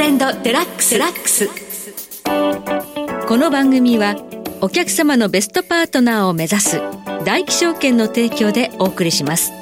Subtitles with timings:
[0.00, 1.50] レンドデラックスラックス。
[3.28, 4.16] この番組は
[4.62, 6.80] お客様のベストパートナーを目指す
[7.26, 9.52] 大気証券の提供でお送りします。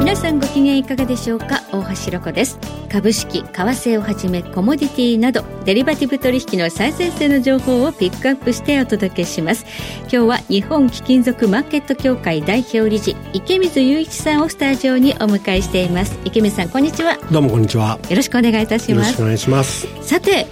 [0.00, 1.62] 皆さんご機嫌いかがでしょうか？
[1.72, 2.58] 大橋ロコです。
[2.92, 9.64] 株式為替をはじめコモディティなどデリバティブ取引の最前線の情報をピックアップしてお届けします。
[10.02, 16.18] 今日は日本貴金属マーケット協会代表理事池水雄一さんをスタジオにお迎えしています。
[16.26, 17.16] 池水さんこんにちは。
[17.30, 17.98] どうもこんにちは。
[18.10, 19.06] よろしくお願いいたします。
[19.06, 19.88] よろしくお願いします。
[20.02, 20.46] さて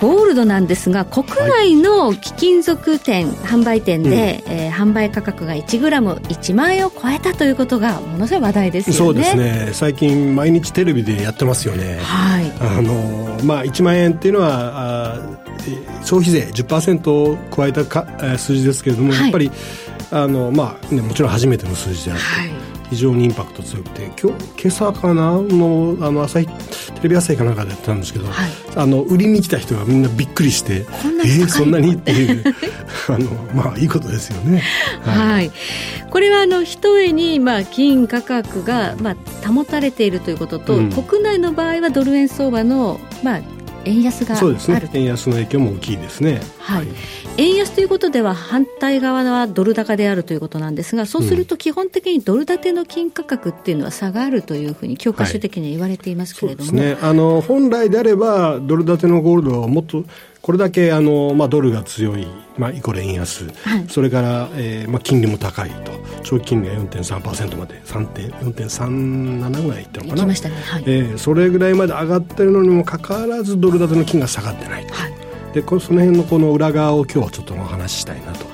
[0.00, 4.10] ゴールドなんですが国内の貴金属店、はい、販売店で、
[4.46, 8.98] うん、えー、販売価格が1グラム1万円を超えたということがものすごい話題ですよね。
[8.98, 9.70] そうですね。
[9.72, 11.98] 最近毎日テレビでやってますよね。
[12.02, 12.52] はい。
[12.60, 15.20] あのまあ1万円っていうのはあ
[16.02, 18.06] 消費税10%を加えたか
[18.38, 19.50] 数字ですけれども、はい、やっぱり
[20.10, 22.50] あのまあ、ね、もちろん初めての数字であって、はい。
[22.90, 25.32] 非常にインパクト強くて今日今朝かな？
[25.42, 26.48] のあの朝日
[26.96, 30.86] テレビ朝日かなんかでやってたんですけど、はい、あの売りに来た人がみんなびっくりして
[31.24, 31.94] えー、そんなに？
[31.94, 32.44] っていう。
[33.08, 34.62] あのまあいいことですよね。
[35.02, 35.52] はい、はい、
[36.10, 39.10] これはあの一重にまあ金価格がま
[39.42, 43.40] あ保たれているということと、うん、国内の場合はドル円相場のまあ
[43.86, 44.90] 円安がそうですね。
[44.92, 46.40] 円安の影響も大きいですね。
[46.58, 46.94] はい、はい、
[47.38, 60.04] 円安ということでは反対側はドル高であるということなんですがそうすると基本的にドル建ての金価格っていうのは差があるというふうに教科書的には言われていますけれども、はい、ね、あの本来であればドル建てのゴールドはもっと
[60.46, 62.24] これだけあの、まあ、ドルが強い、
[62.56, 65.90] まあ、イコール円安、はい、それから、えーまあ、金利も高いと。
[66.22, 70.34] 長期金利が4.3%まで4.37ぐらいいったのかな、ね。
[70.34, 75.12] はい、えー、それぐらいまで上がってるのにもかかわらずドル建ての金が下がってないと、はい、
[75.52, 78.46] でこその辺のこの裏側を今日はちょっとお話ししたいなと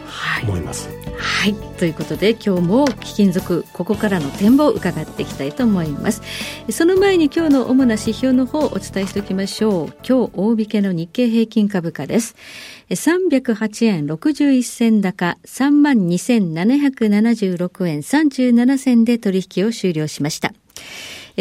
[0.44, 0.88] 思います。
[0.88, 1.01] はい、
[1.42, 1.54] はい。
[1.54, 6.22] ということで今日も貴金属ここからの展望を伺っていきたいと思います。
[6.70, 9.88] その前に今日の主な指標の方をお伝えしておきましょう。
[10.08, 12.36] 今日大引けの日経平均株価です。
[12.90, 20.54] 308円61銭高32,776円37銭で取引を終了しました。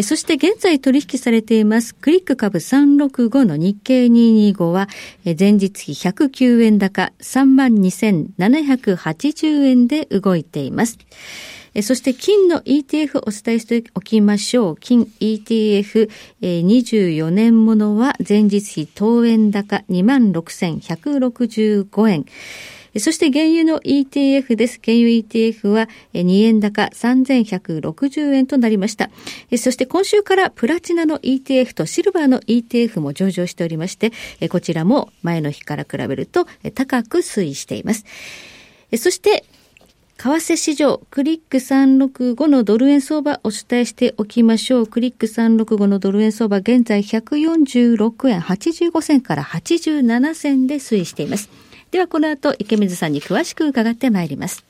[0.03, 4.87] そして現在取引されていますクリック株365の日経225は
[5.25, 10.97] 前日比109円高32,780円で動いています。
[11.81, 14.77] そして金の ETF お伝えしておきましょう。
[14.77, 22.25] 金 ETF24 年ものは前日比当円高26,165円。
[22.99, 24.77] そして原油の ETF です。
[24.83, 29.09] 原油 ETF は2円高3160円となりました。
[29.57, 34.11] そして今週からプラチナの ETF とシルバーの ETF も上場しておりまして、
[34.49, 38.03] こちらも前の日から比べると高く推移しています。
[38.97, 39.45] そして、
[40.21, 44.85] 為替市場、クリック365のドル円相場お伝えしておきましょう。
[44.85, 51.49] クリック365のドル円相場、現在146円85銭から87銭で推移しています。
[51.89, 54.63] ではこの後池水さんに詳しく伺ってまいります。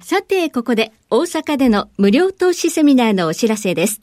[0.00, 4.00] さて、ここで大阪での無料投資セミナーのお知らせです。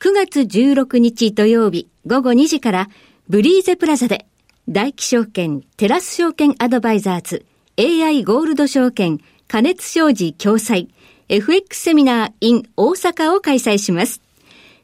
[0.00, 2.90] 9月16日土曜日午後2時から
[3.30, 4.26] ブリーゼプラザで
[4.68, 7.46] 大気証券テラス証券アドバイザーズ
[7.78, 10.88] AI ゴールド証券加熱商事共催
[11.28, 14.22] FX セミナー in 大阪を開催します。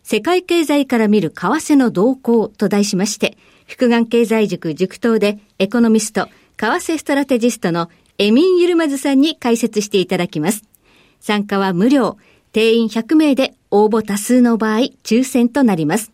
[0.04, 6.28] 世界経済から見る為替の動向と題しまして、福眼経済塾塾頭でエコノミスト、
[6.58, 10.62] 為替ストラテジストのエミン・ユルマズさんに解説していただきます。
[11.18, 12.18] 参加は無料、
[12.52, 16.12] 定員100名で応募多数の場合、抽選となります。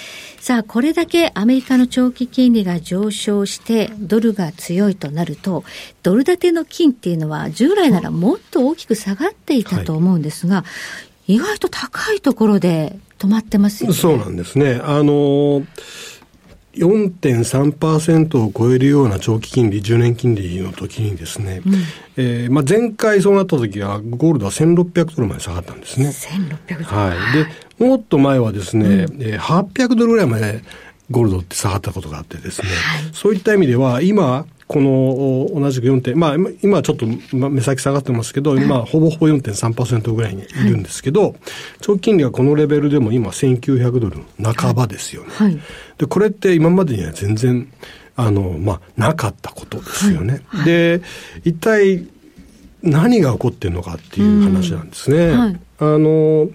[0.41, 5.63] さあ、これだけアメリカの長期金利が上昇してドルが強いとなると、
[6.03, 10.65] ドル建ての金っていうのは従来ならもっと大きく下がっていたと思うんですが、は
[11.27, 13.95] い、意外と高いところで止まってますよね。
[13.95, 14.81] そうなんですね。
[14.83, 15.63] あの
[16.77, 21.75] 4.3%を超えるような長期金利、10年金利の時にですね、うん、
[22.17, 26.09] えー、まあ、前回そうなった時は、ゴールドは1600ドルまで下がったんですね。
[26.09, 26.85] 1600ドル。
[26.85, 27.15] は
[27.79, 27.79] い。
[27.79, 30.63] で、もっと前はですね、うん、えー、800ドルぐらいまで
[31.11, 32.77] ゴールドって下がったことがあってですね、はい、
[33.13, 37.07] そういった意味では、今、この同じく4点、まあ、今ちょっと
[37.37, 41.35] 目先下がってますけど、今、ほぼほぼ4.3%ぐらいにいるんですけど、はい、
[41.81, 45.29] 長期金利がこのレベルでも今、1900ドル半ばですよね。
[45.31, 45.59] はい、
[45.99, 47.69] で、これって今までには全然、
[48.17, 50.43] あの、まあ、なかったことですよね。
[50.47, 51.03] はい、で、
[51.45, 52.07] 一体
[52.83, 55.59] 何が起こってるのかっていう話なんですね。
[55.79, 56.49] あの、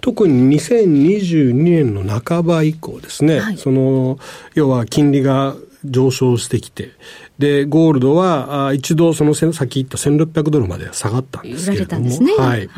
[0.00, 4.18] 特に2022年の半ば以降ですね、その、
[4.54, 6.90] 要は金利が上昇してきて、
[7.38, 12.58] で、ゴールドは、あ一度そのさっき言った1600ドルまで下がったんですけれども、ね、はい。
[12.58, 12.68] はい、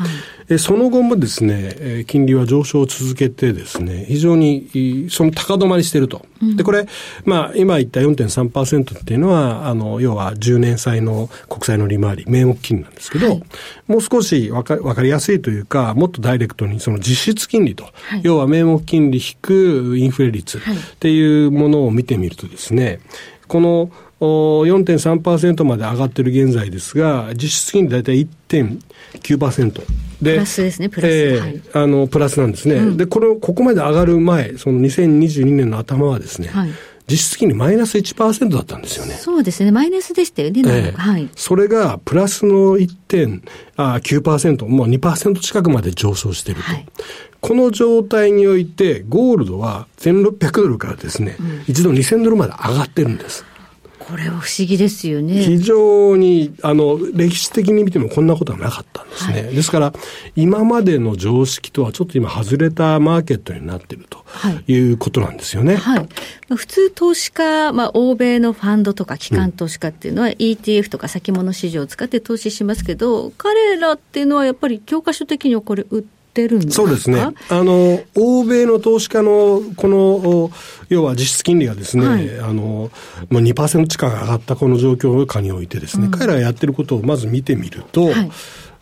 [0.57, 6.25] その後もですね、金利は上昇を続けてですね、非常にその高止まりしていると。
[6.41, 6.85] うん、で、これ、
[7.25, 13.43] まあ、今言った4.3%っていうのは、あの、要は10年債の国債の利回り、名目金利なんですけど、はい、
[13.87, 20.61] もう少しわかわかりやすいというか、もっとダイレクトにその実質金利と、はい、要は名目金利引くインフレ率っ
[20.99, 22.99] ていうものを見てみるとですね、
[23.47, 29.81] この4.3%まで上がってる現在ですが、実質金利大体1.9%。
[30.21, 31.11] で、プラスですね、プラス。
[31.11, 32.75] えーはい、あの、プラスなんですね。
[32.75, 36.69] うん、で、これ、ここまで上がる前、その2022年の頭はですね、はい、
[37.09, 39.13] 実質金利マイナス1%だったんですよね。
[39.15, 39.71] そうですね。
[39.71, 40.61] マイナスでしたよね。
[40.65, 41.29] えー、はい。
[41.35, 46.67] それがプラスの1.9%、もう2%近くまで上昇していると。
[46.67, 46.85] はい、
[47.41, 53.45] この状態において、ゴールドは1600ドルからですね、うん、一度2000ドルまで上がってるんです。
[54.07, 55.41] これは不思議ですよね。
[55.43, 59.43] 非常に、あの、歴史的に見てもこんなことはなかったんですね。
[59.43, 59.93] はい、ですから、
[60.35, 64.23] 今までの常識とはちょっと今外れたマーケットになっていると
[64.67, 65.75] いうことなんですよね。
[65.75, 65.99] はい。
[66.49, 77.21] まあ、普通投資家、まあ、欧米のファンドとか機関投資家っていうのは ETF とか先物市場を使って投資しますけど、彼らっていうのはやっぱり教科書的にはこれ売ってってるんですそうですね。
[77.21, 80.51] あの、欧米の投資家の、この、
[80.89, 82.89] 要は実質金利がですね、はい、あの、
[83.29, 88.31] まあ、2%近く上がったこの状況下においてですね、うん、彼らがやってることをまず見てみると、はい、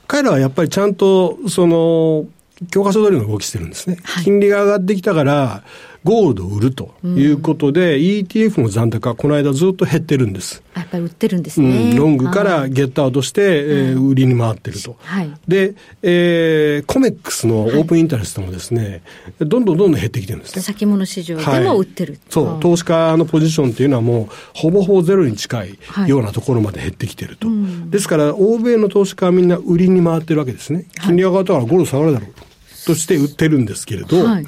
[0.08, 2.26] 彼らはやっぱりちゃんと、その、
[2.72, 3.98] 教科書通りの動きしてるんですね。
[4.04, 5.64] はい、金利が上がってきたから、
[6.04, 10.64] ゴールドを売るということで、うん、ETF の残高はこの間ずっと減ってるんです。
[10.76, 11.92] やっぱり売ってるんですね。
[11.92, 14.96] うん、ロングからゲットアウトして、えー、売りに回ってると。
[15.00, 19.04] はい、で、えー、コメックスのオープンインタレストもですね、
[19.40, 20.64] はい、どんどんどんどん減ってきてるんですね。
[20.64, 22.14] 先物市場でも売ってる。
[22.14, 25.78] はい、そう、投資家のポジションっていうのはもう、ほぼほぼゼロに近い
[26.08, 27.48] ようなところまで減ってきてると。
[27.92, 30.86] ですから、欧米の投資家はみんな売りに回ってるわけですね。
[31.04, 34.46] 金利上がったからゴールド下がるだろうとして売ってるんですけれど、はい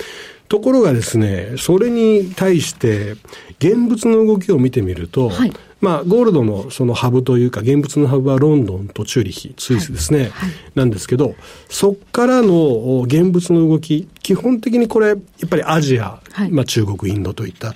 [0.54, 3.14] ところがですね、それに対して、
[3.58, 11.34] 現物の動きを見てみると、はい、まあ、ゴールドのそのハブというか、現物のハブはロンドンとチューリヒ、スイスですね、はいはい、なんですけど、
[11.70, 16.22] そこからの現物の動き、基本的にこれ、やっぱりアジア、
[16.52, 17.74] まあ、中国、インドといった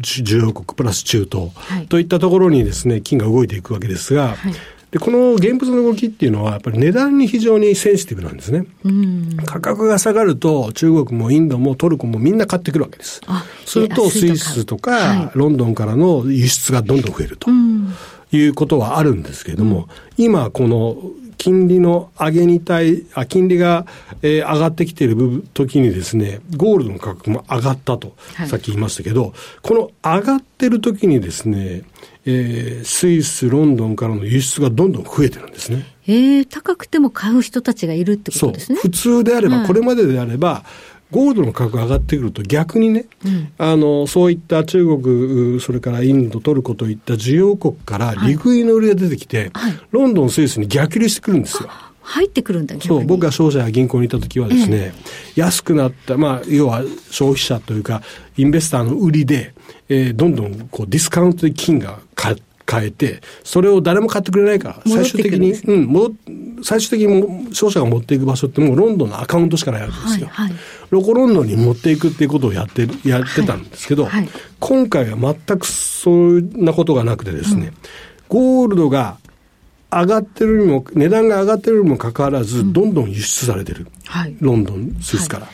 [0.00, 1.50] 重要国プラス中東
[1.86, 4.36] といったところにですね、金が動いていくわけですが、
[4.90, 8.66] で、この現物の動きっていうのは、やっぱり値段に非常にセンシティブなんですね。
[9.44, 13.20] 価格が下がると、中国もインドもトルコもみんな買ってくるわけです。
[13.64, 17.50] すると、スイスとか、ロンドンからの輸出がどんどん増えると。
[18.32, 20.96] いうことはあるんですけれども、今、この
[21.38, 23.86] 金利の上げに対、あ金利が、
[24.22, 28.16] えー、上がってきている時にですね、ゴールドの価格も上がったと、
[28.48, 29.32] さっき言いましたけど、
[29.62, 31.82] この上がってる時にですね、
[32.26, 35.86] えー、スイス、ロンドンからの輸出がどんどん増えてるんですね。
[36.08, 38.78] えー、高くても買う人たちがいるってことですね。
[38.80, 40.64] 普通であれば、これまでであれば、
[41.12, 51.70] ゴールドの価格が上がってくると逆にね、うん、あの、そういった中国、それからインド、トルコといった需要国から利食いの売りが出てきて、はい、ロンドン、スイスに逆流してくるんですよ。
[52.02, 54.94] 入ってくるんだ、そう、僕が商社や銀行にいた時はですね、え
[55.36, 58.02] え、安くなった、まあ、要は消費者というか、
[58.36, 59.54] インベスターの売りで、
[59.88, 62.05] えー、どんどんこうディスカウントで金が買
[62.68, 66.10] 変えて、それを誰も買ってくれないから、最終的に、うん、も
[66.62, 70.28] 最終的に商社が持っていく場所ってもうロンドンのアカウントしかないわけですよ。
[70.28, 70.58] はいはい、
[70.90, 77.74] ロコロンドンに持っていくっていうことをやって、やってたんですけど、はいはい、今回は全くそんなことがなくてですね、うん、
[78.28, 79.18] ゴールドが
[79.90, 83.86] 上がってるにも、値段が上がってるにもかかわらず、どんどん輸出されてる。
[84.06, 85.48] はい、ロンドン、スイスから。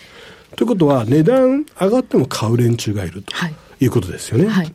[0.57, 3.35] ということは、値段上がっても買う連中がいると
[3.81, 4.47] いうことですよね。
[4.49, 4.73] はい、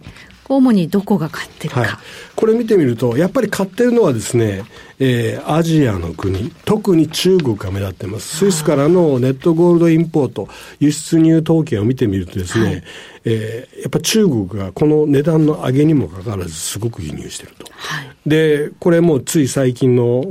[0.50, 1.82] 主にどこが買ってるか。
[1.82, 1.90] はい、
[2.36, 4.64] これ見てみると、やっぱり買ってるのはですね、
[5.00, 8.38] えー、アジアの国、特に中国が目立ってます。
[8.38, 10.48] スイスからのネットゴールドインポート、
[10.80, 12.84] 輸出入統計を見てみるとですね、はい、
[13.26, 17.68] えー、やっぱ中国がこの値段の上げにもかかわらずすごく輸入してると。
[17.72, 20.22] はい、で、これもつい最近の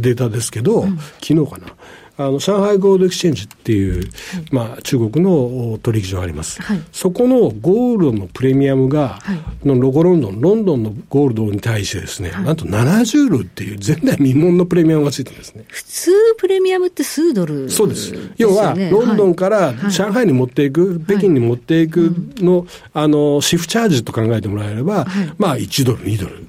[0.00, 1.74] データですけど、うん、昨日かな。
[2.18, 4.04] あの上海ゴールドエクスチェンジっていう、はい、
[4.50, 15.64] まあ、中国の取引所があります、はい、そこのゴールドのプレミアムが、はい、のロゴロンドン、ロンドンのゴールドに対してですね、なんと70ドルっていう前代未聞のプレミアムがついてるんですね。
[15.68, 18.12] 普通プレミアムって数ドル、ね、そうです。
[18.36, 25.06] 要は、ロンドンから上海に持っていく、北京に持っていくの、あの、シフトチャージと考えてもらえれば、
[25.38, 26.46] まあ1ドル、2ドル。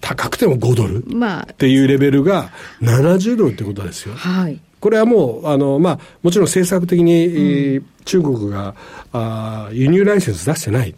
[0.00, 4.14] 高くても5ドルっていうレベルが70ドルってことですよ。
[4.14, 8.74] はい、これはもう、あの、まあ、もちろん政策的に、うん、中国が
[9.12, 10.94] あ輸入ライセンス出してないっ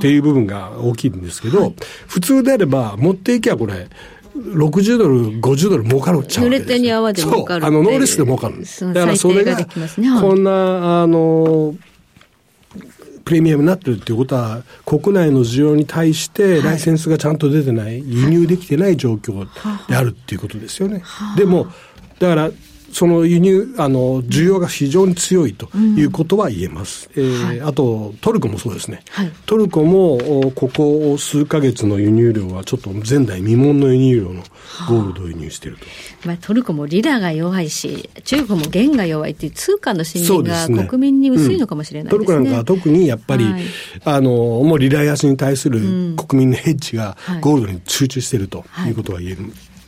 [0.00, 1.74] ていう部分が大きいんですけど、はい、
[2.06, 3.88] 普通であれば持っていきゃこれ、
[4.36, 8.56] 60ドル、50ドル儲かるちゃう濡れ手に泡で儲かるあの、ノーリスで儲かる。
[8.56, 8.92] んです。
[8.92, 9.56] だからそれが、
[10.20, 11.74] こんな、あの、
[13.24, 19.46] プレミアムになってるっていうことは、国内の需要に対してライセンスがちゃんと出てない、はい、輸入できてない状況
[19.88, 21.02] であるっていうことですよね。
[21.36, 21.66] でも、
[22.18, 22.50] だから、
[22.92, 27.08] その輸入、あの、需要が非常に強いということは言えます。
[27.14, 29.02] うん、えーはい、あと、トルコもそうですね。
[29.10, 34.42] はい、トルコも、ここ数か月の輸入量はちょっと前代未聞の輸入量の
[34.88, 35.86] ゴールドを輸入していると。
[36.24, 42.26] まあ、トルコもリラが弱いし、中国も元が弱いっていう通貨の信任が国民に薄いのかもしれないですね。
[42.26, 43.62] すねうん、トルコなんかは特にやっぱり、はい、
[44.04, 45.80] あの、もうリラ安に対する
[46.16, 49.38] 国民のヘッジがゴールドに集中しているということが言える。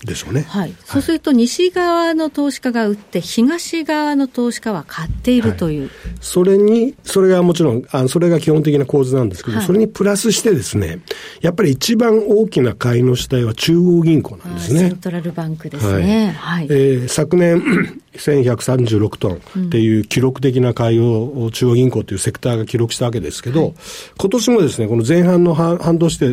[0.04, 0.47] でしょうね。
[0.49, 0.75] はい。
[0.85, 5.83] そうすると、西側の投資家が売って、東側の投資家は買っているという。
[5.83, 5.90] はい、
[6.21, 11.00] それに、それがもちろん、あそれが基本的な構図なんですけど、はい、それにプラスしてですね、
[11.42, 14.80] やっぱり一番大きな買いの主体は中央銀行なんですね。
[14.80, 16.35] セントラルバンクですね。
[16.38, 16.62] はい。
[16.62, 17.62] はい、えー、昨年、
[18.14, 23.75] 1136トンっていう記録的な買いを中央銀行というセクターが記録したわけですけど、
[24.19, 26.26] 今年もですね、この前半の半半年で、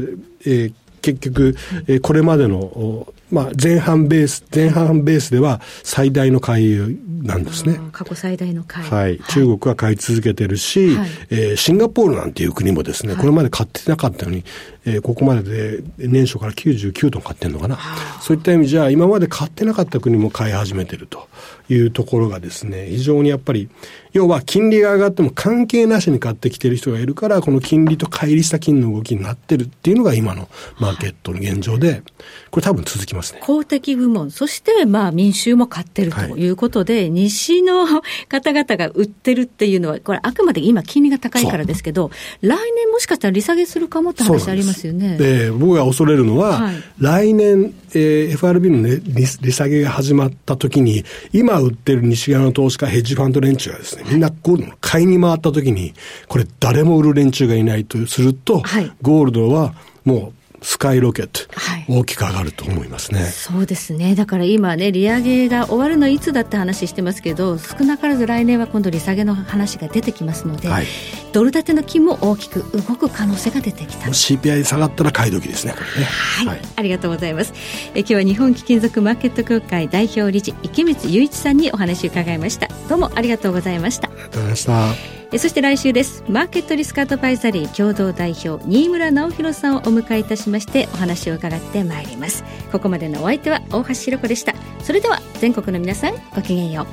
[0.45, 1.55] えー、結局、
[1.87, 6.77] えー、これまでの、まあ、前半ベース、前半ベースでは最大の買い
[7.23, 7.79] なんですね。
[7.91, 8.89] 過去最大の買い。
[8.89, 9.19] はい。
[9.29, 14.45] 中国は買い続けてるし、はい、えー、シンガポールなんていう国もですね、これまで買ってなかったのに、
[14.85, 17.77] えー、ここまでで年初から99トン買ってんのかな。
[18.21, 21.27] そういった意味じゃ、今まで買ってなかった国も買い始めてると
[21.69, 23.69] いうところがですね、非常にやっぱり、
[24.13, 30.47] 要は金利が上がっても関係なしに買ってきてる人がいるから、この金利と乖離した金の動きになってるっていうのが今の
[30.79, 32.03] マーケットの現状で、
[32.51, 33.39] これ多分続きますね。
[33.41, 36.47] 公的部門、そしてまあ民衆も買ってるとい。
[36.49, 37.85] うことで、はい、西の
[38.27, 45.17] 方々が売ってるっていうのは、これあくまで今金利が高いからですけど、来年もしかしたら利下げするかもって話ありますよね。
[45.17, 55.93] で僕が恐れるのは、はい、来年、えー、FRB の、ね、利利下げが始まった時に、今売ってる西側の投資家、ヘッジファンド連中がですね、みんなゴールドの買いに回った時に、
[56.27, 59.73] これ誰も売る連中がいないとすると、はい、ゴールドは
[60.05, 63.25] もうスカイロケット、はい、大きく上がると思いますね。
[63.25, 64.15] そうですね。
[64.15, 70.85] だから今ね、利上げが終わるのいつだって話してますけど、少なからず来年は今度利下げの話が出てきますので、はい、
[71.31, 74.07] ドル建ての金も大きく動く可能性が出てきた。
[74.07, 76.07] CPI 下がったら買い時ですね、これね。
[76.07, 76.47] はい。
[76.47, 77.53] はい、ありがとうございます。
[77.93, 82.67] え今日は日本貴金属マーケット協会代表理事、池光雄一さんにお話を伺いました。
[82.89, 84.09] どうもありがとうございました。
[84.09, 85.16] ありがとうございました。
[85.35, 86.23] そして来週です。
[86.29, 92.43] マーケットリスクアドバイザリー共同代表新村直弘さんをお迎えいたしましてお話を伺ってまいります。
[92.71, 94.55] ここまでのお相手は大橋ひろ子でした。
[94.81, 96.85] それでは全国の皆さんごきげんよう。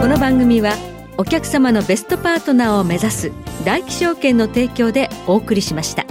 [0.00, 0.74] この番組は
[1.16, 3.32] お客様のベストパートナーを目指す
[3.64, 6.01] 大気証券の提供でお送りしました。